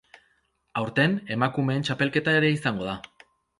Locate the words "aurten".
0.81-1.13